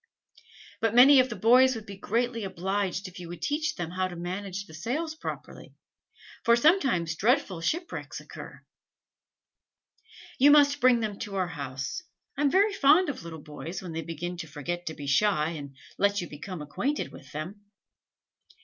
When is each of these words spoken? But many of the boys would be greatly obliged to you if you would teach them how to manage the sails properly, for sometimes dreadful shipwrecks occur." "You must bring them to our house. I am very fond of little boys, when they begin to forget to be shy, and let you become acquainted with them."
But 0.79 0.95
many 0.95 1.19
of 1.19 1.29
the 1.29 1.35
boys 1.35 1.75
would 1.75 1.85
be 1.85 1.95
greatly 1.95 2.43
obliged 2.43 3.05
to 3.05 3.11
you 3.11 3.13
if 3.13 3.19
you 3.19 3.27
would 3.27 3.41
teach 3.43 3.75
them 3.75 3.91
how 3.91 4.07
to 4.07 4.15
manage 4.15 4.65
the 4.65 4.73
sails 4.73 5.13
properly, 5.13 5.75
for 6.43 6.55
sometimes 6.55 7.13
dreadful 7.15 7.61
shipwrecks 7.61 8.19
occur." 8.19 8.65
"You 10.39 10.49
must 10.49 10.81
bring 10.81 11.01
them 11.01 11.19
to 11.19 11.35
our 11.35 11.49
house. 11.49 12.01
I 12.35 12.41
am 12.41 12.49
very 12.49 12.73
fond 12.73 13.09
of 13.09 13.21
little 13.23 13.43
boys, 13.43 13.83
when 13.83 13.91
they 13.93 14.01
begin 14.01 14.37
to 14.37 14.47
forget 14.47 14.87
to 14.87 14.95
be 14.95 15.05
shy, 15.05 15.49
and 15.49 15.75
let 15.99 16.19
you 16.19 16.27
become 16.27 16.63
acquainted 16.63 17.11
with 17.11 17.31
them." 17.31 17.61